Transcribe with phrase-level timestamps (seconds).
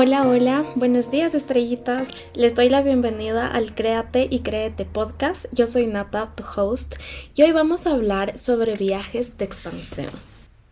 [0.00, 2.06] Hola, hola, buenos días estrellitas.
[2.32, 5.46] Les doy la bienvenida al Créate y Créete podcast.
[5.50, 6.94] Yo soy Nata, tu host,
[7.34, 10.06] y hoy vamos a hablar sobre viajes de expansión.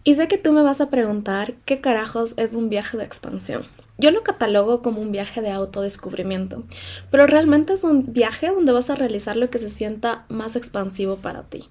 [0.04, 3.64] Y sé que tú me vas a preguntar qué carajos es un viaje de expansión.
[3.98, 6.62] Yo lo catalogo como un viaje de autodescubrimiento,
[7.10, 11.16] pero realmente es un viaje donde vas a realizar lo que se sienta más expansivo
[11.16, 11.68] para ti.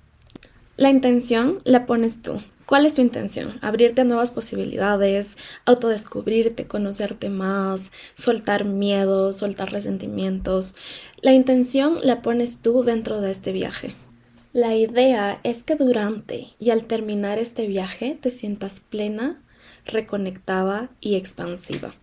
[0.75, 3.59] La intención la pones tú, ¿Cuál es tu intención?
[3.61, 10.73] Abrirte a nuevas posibilidades, autodescubrirte, conocerte más, soltar miedos, soltar resentimientos.
[11.21, 13.93] La intención la pones tú dentro de este viaje.
[14.51, 19.41] La idea es que durante y al terminar este viaje te sientas plena,
[19.85, 21.93] reconectada y expansiva.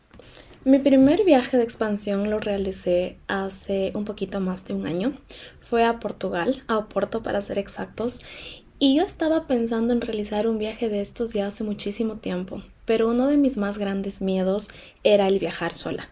[0.64, 5.12] Mi primer viaje de expansión lo realicé hace un poquito más de un año.
[5.60, 8.20] Fue a Portugal, a Oporto para ser exactos,
[8.82, 13.08] y yo estaba pensando en realizar un viaje de estos ya hace muchísimo tiempo, pero
[13.08, 14.70] uno de mis más grandes miedos
[15.04, 16.08] era el viajar sola.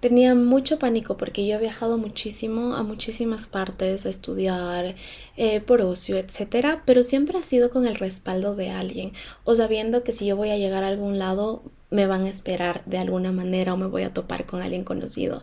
[0.00, 4.94] Tenía mucho pánico porque yo he viajado muchísimo a muchísimas partes a estudiar,
[5.36, 6.80] eh, por ocio, etc.
[6.86, 9.12] Pero siempre ha sido con el respaldo de alguien
[9.44, 12.82] o sabiendo que si yo voy a llegar a algún lado me van a esperar
[12.86, 15.42] de alguna manera o me voy a topar con alguien conocido,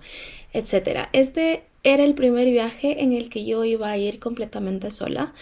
[0.51, 1.09] etc.
[1.13, 5.35] Este era el primer viaje en el que yo iba a ir completamente sola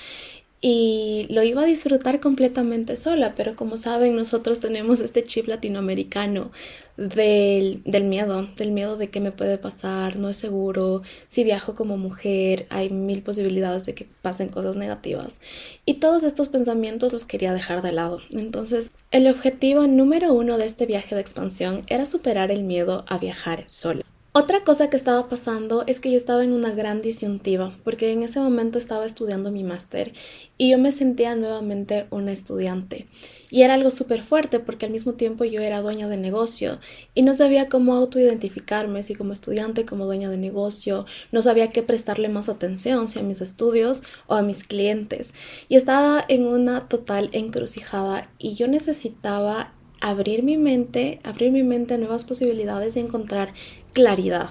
[0.65, 6.51] y lo iba a disfrutar completamente sola, pero como saben nosotros tenemos este chip latinoamericano
[6.95, 11.75] del, del, miedo, del miedo de qué me puede pasar, no es seguro, si viajo
[11.75, 15.41] como mujer hay mil posibilidades de que pasen cosas negativas
[15.85, 18.21] y todos estos pensamientos los quería dejar de lado.
[18.31, 23.17] Entonces el objetivo número uno de este viaje de expansión era superar el miedo a
[23.17, 24.05] viajar sola.
[24.35, 28.23] Otra cosa que estaba pasando es que yo estaba en una gran disyuntiva, porque en
[28.23, 30.11] ese momento estaba estudiando mi máster
[30.57, 33.05] y yo me sentía nuevamente una estudiante.
[33.51, 36.79] Y era algo súper fuerte porque al mismo tiempo yo era dueña de negocio
[37.13, 41.83] y no sabía cómo autoidentificarme, si como estudiante, como dueña de negocio, no sabía qué
[41.83, 45.35] prestarle más atención, si a mis estudios o a mis clientes.
[45.69, 51.93] Y estaba en una total encrucijada y yo necesitaba abrir mi mente, abrir mi mente
[51.93, 53.53] a nuevas posibilidades y encontrar
[53.93, 54.49] claridad.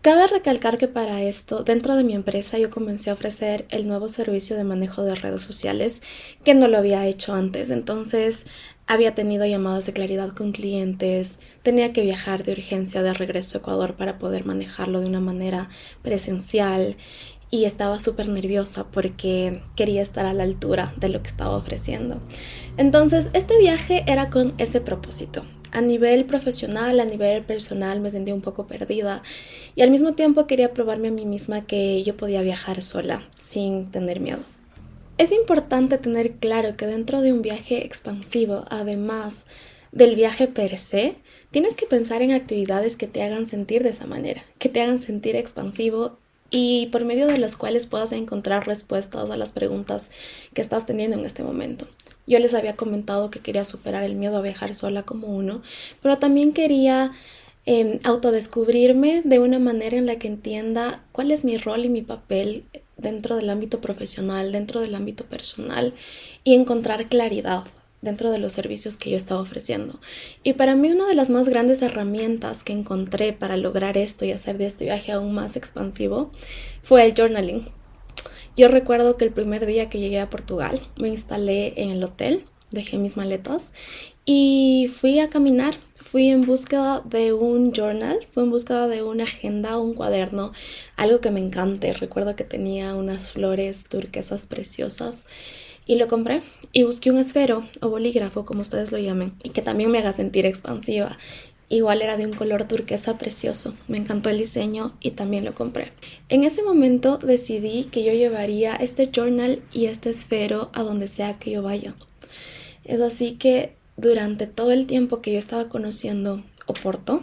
[0.00, 4.08] Cabe recalcar que para esto, dentro de mi empresa, yo comencé a ofrecer el nuevo
[4.08, 6.02] servicio de manejo de redes sociales
[6.42, 7.70] que no lo había hecho antes.
[7.70, 8.46] Entonces,
[8.86, 13.60] había tenido llamadas de claridad con clientes, tenía que viajar de urgencia de regreso a
[13.60, 15.68] Ecuador para poder manejarlo de una manera
[16.02, 16.96] presencial
[17.50, 22.20] y estaba súper nerviosa porque quería estar a la altura de lo que estaba ofreciendo.
[22.76, 25.44] Entonces, este viaje era con ese propósito.
[25.70, 29.22] A nivel profesional, a nivel personal, me sentía un poco perdida
[29.74, 33.90] y al mismo tiempo quería probarme a mí misma que yo podía viajar sola sin
[33.90, 34.40] tener miedo.
[35.16, 39.46] Es importante tener claro que dentro de un viaje expansivo, además
[39.92, 41.16] del viaje per se,
[41.52, 44.98] tienes que pensar en actividades que te hagan sentir de esa manera, que te hagan
[44.98, 46.18] sentir expansivo
[46.56, 50.12] y por medio de las cuales puedas encontrar respuestas a las preguntas
[50.52, 51.88] que estás teniendo en este momento.
[52.28, 55.62] Yo les había comentado que quería superar el miedo a viajar sola como uno,
[56.00, 57.10] pero también quería
[57.66, 62.02] eh, autodescubrirme de una manera en la que entienda cuál es mi rol y mi
[62.02, 62.62] papel
[62.96, 65.92] dentro del ámbito profesional, dentro del ámbito personal
[66.44, 67.64] y encontrar claridad
[68.04, 69.98] dentro de los servicios que yo estaba ofreciendo.
[70.42, 74.32] Y para mí una de las más grandes herramientas que encontré para lograr esto y
[74.32, 76.30] hacer de este viaje aún más expansivo
[76.82, 77.66] fue el journaling.
[78.56, 82.44] Yo recuerdo que el primer día que llegué a Portugal me instalé en el hotel,
[82.70, 83.72] dejé mis maletas
[84.24, 85.74] y fui a caminar.
[85.96, 90.52] Fui en búsqueda de un journal, fui en búsqueda de una agenda, un cuaderno,
[90.96, 91.94] algo que me encante.
[91.94, 95.26] Recuerdo que tenía unas flores turquesas preciosas
[95.86, 99.62] y lo compré y busqué un esfero o bolígrafo, como ustedes lo llamen, y que
[99.62, 101.16] también me haga sentir expansiva.
[101.68, 103.74] Igual era de un color turquesa precioso.
[103.88, 105.92] Me encantó el diseño y también lo compré.
[106.28, 111.38] En ese momento decidí que yo llevaría este journal y este esfero a donde sea
[111.38, 111.94] que yo vaya.
[112.84, 117.22] Es así que durante todo el tiempo que yo estaba conociendo Oporto,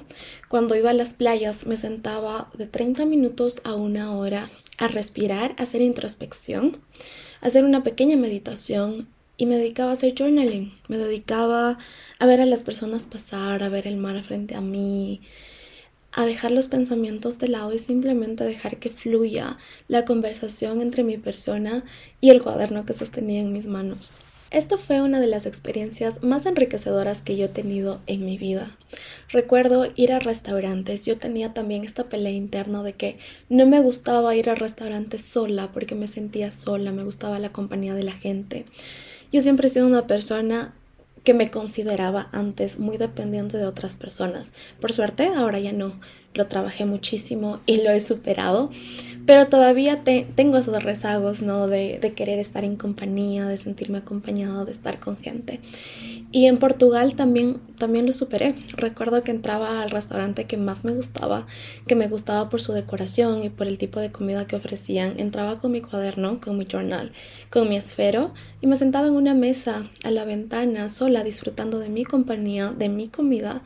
[0.50, 5.54] cuando iba a las playas me sentaba de 30 minutos a una hora a respirar,
[5.57, 6.80] a hacer introspección,
[7.39, 9.07] a hacer una pequeña meditación
[9.38, 10.74] y me dedicaba a hacer journaling.
[10.88, 11.78] Me dedicaba
[12.19, 15.22] a ver a las personas pasar, a ver el mar frente a mí,
[16.12, 19.57] a dejar los pensamientos de lado y simplemente dejar que fluya
[19.88, 21.84] la conversación entre mi persona
[22.19, 24.13] y el cuaderno que sostenía en mis manos.
[24.51, 28.77] Esto fue una de las experiencias más enriquecedoras que yo he tenido en mi vida.
[29.30, 33.18] Recuerdo ir a restaurantes, yo tenía también esta pelea interna de que
[33.48, 37.94] no me gustaba ir a restaurantes sola porque me sentía sola, me gustaba la compañía
[37.94, 38.65] de la gente.
[39.31, 40.74] Yo siempre he sido una persona
[41.24, 44.54] que me consideraba antes muy dependiente de otras personas.
[44.80, 45.94] Por suerte, ahora ya no.
[46.34, 48.72] Lo trabajé muchísimo y lo he superado,
[49.26, 51.68] pero todavía tengo esos rezagos, ¿no?
[51.68, 55.60] De, de querer estar en compañía, de sentirme acompañado, de estar con gente.
[56.33, 58.56] Y en Portugal también, también lo superé.
[58.78, 61.45] Recuerdo que entraba al restaurante que más me gustaba,
[61.88, 65.19] que me gustaba por su decoración y por el tipo de comida que ofrecían.
[65.19, 67.12] Entraba con mi cuaderno, con mi journal,
[67.50, 71.89] con mi esfero y me sentaba en una mesa a la ventana sola disfrutando de
[71.89, 73.62] mi compañía, de mi comida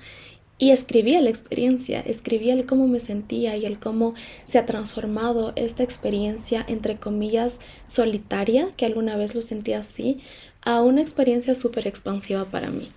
[0.57, 4.13] y escribía la experiencia, escribía el cómo me sentía y el cómo
[4.45, 7.59] se ha transformado esta experiencia, entre comillas,
[7.89, 10.19] solitaria, que alguna vez lo sentía así,
[10.65, 12.89] a una experiencia súper expansiva para mí.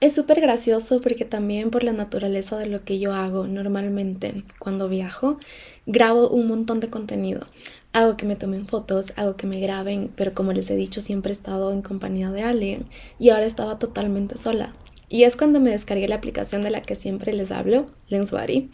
[0.00, 4.88] Es súper gracioso porque también por la naturaleza de lo que yo hago normalmente cuando
[4.88, 5.38] viajo,
[5.86, 7.46] grabo un montón de contenido.
[7.92, 11.30] Hago que me tomen fotos, hago que me graben, pero como les he dicho, siempre
[11.30, 12.86] he estado en compañía de alguien
[13.20, 14.72] y ahora estaba totalmente sola.
[15.08, 18.70] Y es cuando me descargué la aplicación de la que siempre les hablo, Lenswari.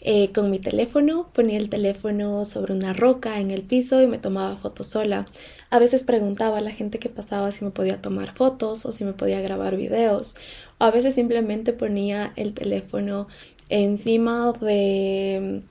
[0.00, 4.18] Eh, con mi teléfono, ponía el teléfono sobre una roca en el piso y me
[4.18, 5.26] tomaba fotos sola.
[5.70, 9.04] A veces preguntaba a la gente que pasaba si me podía tomar fotos o si
[9.04, 10.36] me podía grabar videos.
[10.78, 13.26] O a veces simplemente ponía el teléfono
[13.68, 15.62] encima de,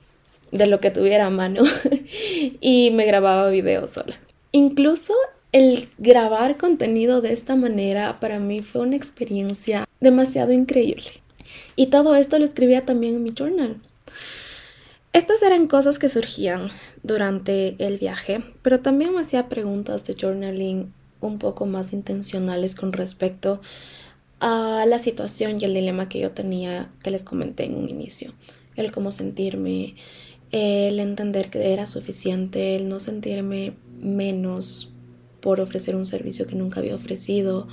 [0.52, 1.62] de lo que tuviera a mano
[2.60, 4.20] y me grababa videos sola.
[4.52, 5.14] Incluso
[5.52, 11.10] el grabar contenido de esta manera para mí fue una experiencia demasiado increíble.
[11.76, 13.80] Y todo esto lo escribía también en mi journal.
[15.12, 16.68] Estas eran cosas que surgían
[17.02, 22.92] durante el viaje, pero también me hacía preguntas de journaling un poco más intencionales con
[22.92, 23.60] respecto
[24.40, 28.34] a la situación y el dilema que yo tenía que les comenté en un inicio.
[28.76, 29.96] El cómo sentirme,
[30.52, 34.92] el entender que era suficiente, el no sentirme menos
[35.40, 37.66] por ofrecer un servicio que nunca había ofrecido,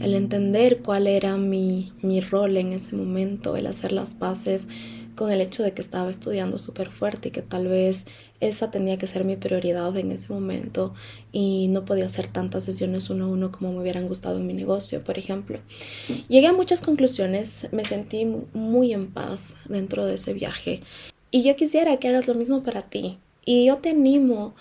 [0.00, 4.68] el entender cuál era mi, mi rol en ese momento, el hacer las paces
[5.16, 8.04] con el hecho de que estaba estudiando súper fuerte y que tal vez
[8.40, 10.94] esa tenía que ser mi prioridad en ese momento
[11.32, 14.54] y no podía hacer tantas sesiones uno a uno como me hubieran gustado en mi
[14.54, 15.58] negocio, por ejemplo.
[16.28, 20.82] Llegué a muchas conclusiones, me sentí muy en paz dentro de ese viaje
[21.30, 24.54] y yo quisiera que hagas lo mismo para ti y yo te animo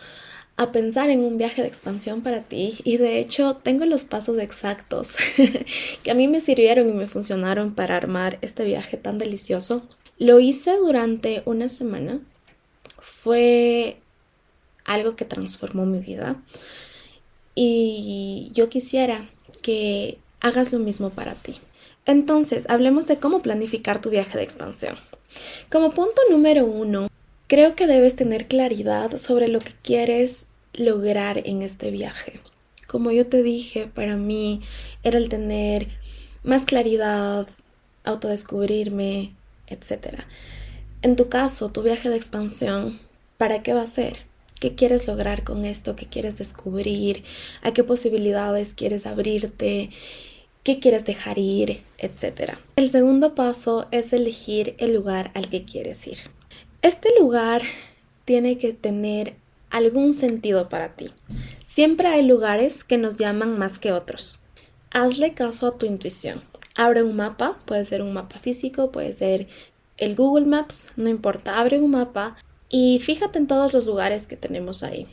[0.57, 4.37] a pensar en un viaje de expansión para ti y de hecho tengo los pasos
[4.39, 5.15] exactos
[6.03, 9.83] que a mí me sirvieron y me funcionaron para armar este viaje tan delicioso
[10.17, 12.19] lo hice durante una semana.
[13.01, 13.97] Fue
[14.83, 16.41] algo que transformó mi vida.
[17.55, 19.27] Y yo quisiera
[19.61, 21.59] que hagas lo mismo para ti.
[22.05, 24.95] Entonces, hablemos de cómo planificar tu viaje de expansión.
[25.71, 27.07] Como punto número uno,
[27.47, 32.39] creo que debes tener claridad sobre lo que quieres lograr en este viaje.
[32.87, 34.61] Como yo te dije, para mí
[35.03, 35.87] era el tener
[36.43, 37.47] más claridad,
[38.03, 39.33] autodescubrirme,
[39.67, 40.19] etc.
[41.01, 42.99] En tu caso, tu viaje de expansión,
[43.37, 44.19] ¿para qué va a ser?
[44.59, 45.95] ¿Qué quieres lograr con esto?
[45.95, 47.23] ¿Qué quieres descubrir?
[47.61, 49.89] ¿A qué posibilidades quieres abrirte?
[50.63, 51.83] ¿Qué quieres dejar ir?
[51.97, 52.59] Etcétera.
[52.75, 56.17] El segundo paso es elegir el lugar al que quieres ir.
[56.81, 57.61] Este lugar
[58.23, 59.35] tiene que tener
[59.69, 61.11] algún sentido para ti.
[61.65, 64.39] Siempre hay lugares que nos llaman más que otros.
[64.91, 66.41] Hazle caso a tu intuición.
[66.75, 69.47] Abre un mapa, puede ser un mapa físico, puede ser
[69.97, 72.35] el Google Maps, no importa, abre un mapa
[72.69, 75.07] y fíjate en todos los lugares que tenemos ahí.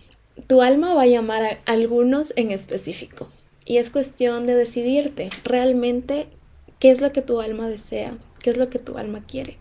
[0.46, 3.28] Tu alma va a llamar a algunos en específico
[3.64, 6.26] y es cuestión de decidirte realmente
[6.78, 9.58] qué es lo que tu alma desea, qué es lo que tu alma quiere.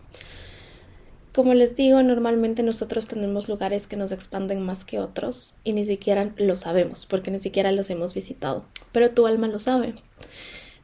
[1.32, 5.84] Como les digo, normalmente nosotros tenemos lugares que nos expanden más que otros y ni
[5.84, 9.94] siquiera lo sabemos porque ni siquiera los hemos visitado, pero tu alma lo sabe.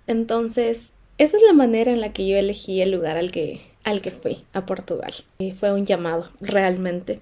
[0.06, 4.00] Entonces, esa es la manera en la que yo elegí el lugar al que, al
[4.00, 5.12] que fui, a Portugal.
[5.38, 7.20] Y fue un llamado, realmente.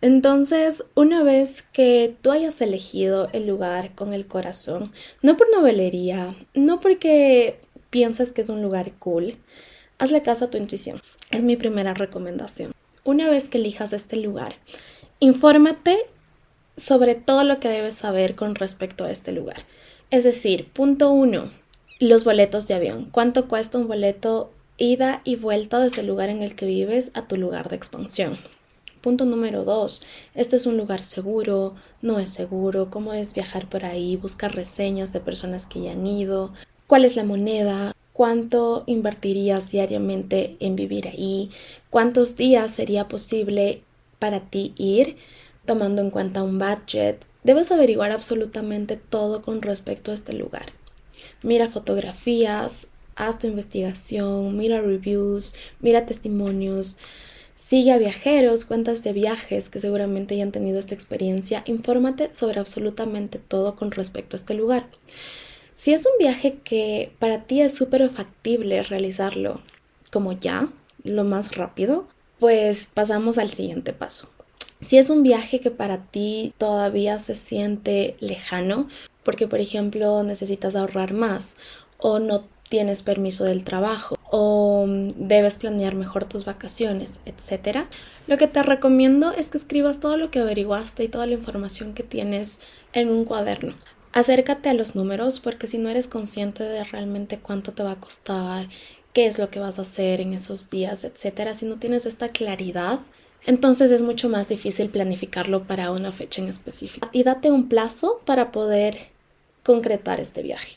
[0.00, 6.34] Entonces, una vez que tú hayas elegido el lugar con el corazón, no por novelería,
[6.54, 7.60] no porque
[7.90, 9.36] piensas que es un lugar cool,
[9.98, 11.00] hazle caso a tu intuición.
[11.30, 12.72] Es mi primera recomendación.
[13.04, 14.56] Una vez que elijas este lugar,
[15.20, 15.98] infórmate
[16.76, 19.58] sobre todo lo que debes saber con respecto a este lugar.
[20.10, 21.52] Es decir, punto uno,
[22.08, 23.08] los boletos de avión.
[23.12, 27.28] ¿Cuánto cuesta un boleto ida y vuelta desde el lugar en el que vives a
[27.28, 28.38] tu lugar de expansión?
[29.00, 30.04] Punto número dos,
[30.34, 35.12] este es un lugar seguro, no es seguro, cómo es viajar por ahí, buscar reseñas
[35.12, 36.52] de personas que ya han ido,
[36.88, 41.50] cuál es la moneda, cuánto invertirías diariamente en vivir ahí,
[41.88, 43.82] cuántos días sería posible
[44.18, 45.18] para ti ir,
[45.66, 47.24] tomando en cuenta un budget.
[47.44, 50.81] Debes averiguar absolutamente todo con respecto a este lugar.
[51.42, 56.98] Mira fotografías, haz tu investigación, mira reviews, mira testimonios,
[57.56, 62.60] sigue a viajeros, cuentas de viajes que seguramente ya han tenido esta experiencia, infórmate sobre
[62.60, 64.86] absolutamente todo con respecto a este lugar.
[65.74, 69.60] Si es un viaje que para ti es súper factible realizarlo
[70.10, 70.68] como ya,
[71.04, 72.06] lo más rápido,
[72.38, 74.30] pues pasamos al siguiente paso.
[74.80, 78.88] Si es un viaje que para ti todavía se siente lejano,
[79.24, 81.56] porque por ejemplo necesitas ahorrar más
[81.98, 87.80] o no tienes permiso del trabajo o debes planear mejor tus vacaciones, etc.
[88.26, 91.92] Lo que te recomiendo es que escribas todo lo que averiguaste y toda la información
[91.92, 92.60] que tienes
[92.94, 93.74] en un cuaderno.
[94.12, 98.00] Acércate a los números porque si no eres consciente de realmente cuánto te va a
[98.00, 98.68] costar,
[99.12, 102.30] qué es lo que vas a hacer en esos días, etcétera, si no tienes esta
[102.30, 103.00] claridad,
[103.44, 107.08] entonces es mucho más difícil planificarlo para una fecha en específico.
[107.12, 109.11] Y date un plazo para poder
[109.62, 110.76] concretar este viaje.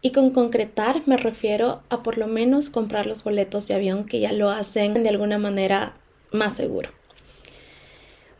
[0.00, 4.20] Y con concretar me refiero a por lo menos comprar los boletos de avión que
[4.20, 5.94] ya lo hacen de alguna manera
[6.32, 6.90] más seguro.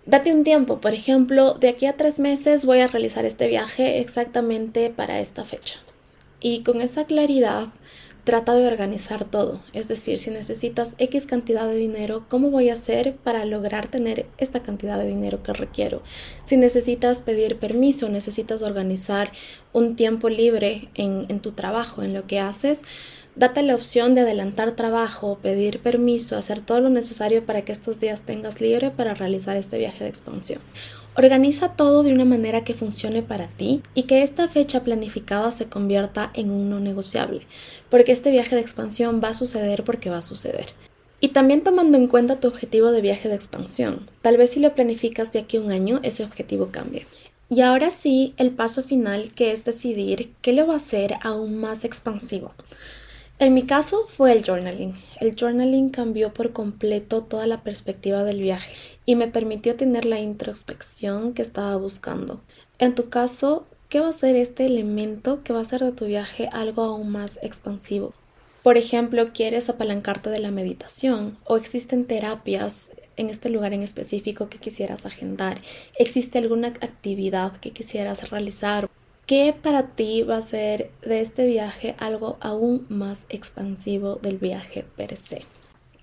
[0.05, 4.01] Date un tiempo, por ejemplo, de aquí a tres meses voy a realizar este viaje
[4.01, 5.79] exactamente para esta fecha.
[6.41, 7.69] Y con esa claridad
[8.25, 9.61] trata de organizar todo.
[9.73, 14.26] Es decir, si necesitas X cantidad de dinero, ¿cómo voy a hacer para lograr tener
[14.38, 16.02] esta cantidad de dinero que requiero?
[16.45, 19.33] Si necesitas pedir permiso, necesitas organizar
[19.73, 22.83] un tiempo libre en, tu trabajo, en lo que haces,
[23.35, 27.99] date la opción de adelantar trabajo, pedir permiso, hacer todo lo necesario para que estos
[27.99, 30.61] días tengas libre para realizar este viaje de expansión.
[31.14, 35.66] Organiza todo de una manera que funcione para ti y que esta fecha planificada se
[35.66, 37.47] convierta en un no negociable,
[37.90, 40.69] porque este viaje de expansión va a suceder porque va a suceder.
[41.21, 44.75] Y también tomando en cuenta tu objetivo de viaje de expansión, tal vez si lo
[44.75, 47.07] planificas de aquí a un año, ese objetivo cambie.
[47.50, 51.59] Y ahora sí, el paso final que es decidir qué lo va a hacer aún
[51.59, 52.54] más expansivo.
[53.39, 54.95] En mi caso fue el journaling.
[55.21, 58.75] El journaling cambió por completo toda la perspectiva del viaje
[59.05, 62.41] y me permitió tener la introspección que estaba buscando.
[62.79, 66.07] En tu caso, ¿qué va a ser este elemento que va a hacer de tu
[66.07, 68.15] viaje algo aún más expansivo?
[68.62, 71.37] Por ejemplo, ¿quieres apalancarte de la meditación?
[71.45, 75.61] ¿O existen terapias en este lugar en específico que quisieras agendar?
[75.99, 78.89] ¿Existe alguna actividad que quisieras realizar?
[79.26, 84.85] ¿Qué para ti va a ser de este viaje algo aún más expansivo del viaje
[84.97, 85.45] per se?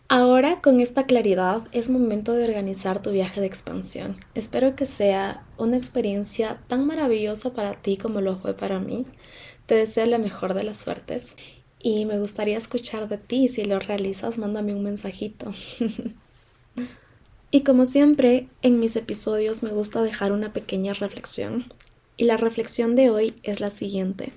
[0.08, 4.18] Ahora con esta claridad es momento de organizar tu viaje de expansión.
[4.36, 9.06] Espero que sea una experiencia tan maravillosa para ti como lo fue para mí.
[9.66, 11.36] Te deseo la mejor de las suertes
[11.78, 13.50] y me gustaría escuchar de ti.
[13.50, 15.52] Si lo realizas, mándame un mensajito.
[17.52, 21.66] y como siempre, en mis episodios me gusta dejar una pequeña reflexión
[22.20, 24.34] y la reflexión de hoy es la siguiente.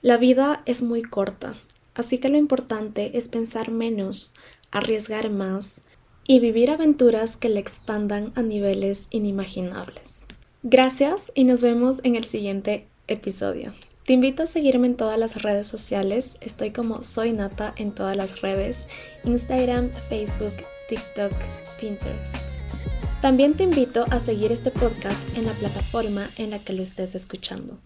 [0.00, 1.54] La vida es muy corta,
[1.94, 4.34] así que lo importante es pensar menos,
[4.70, 5.86] arriesgar más
[6.26, 10.24] y vivir aventuras que le expandan a niveles inimaginables.
[10.62, 13.74] Gracias y nos vemos en el siguiente episodio.
[14.06, 16.38] Te invito a seguirme en todas las redes sociales.
[16.40, 18.86] Estoy como Soy Nata en todas las redes.
[19.24, 20.54] Instagram, Facebook,
[20.88, 21.32] TikTok,
[21.78, 22.55] Pinterest.
[23.26, 27.16] También te invito a seguir este podcast en la plataforma en la que lo estés
[27.16, 27.80] escuchando.